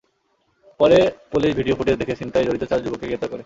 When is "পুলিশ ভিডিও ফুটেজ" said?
1.31-1.95